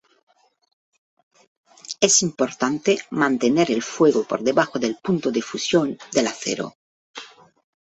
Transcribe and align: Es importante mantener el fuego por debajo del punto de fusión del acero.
Es 2.01 2.23
importante 2.23 2.97
mantener 3.11 3.69
el 3.69 3.83
fuego 3.83 4.23
por 4.23 4.41
debajo 4.41 4.79
del 4.79 4.95
punto 4.97 5.29
de 5.31 5.43
fusión 5.43 5.95
del 6.11 6.25
acero. 6.25 6.73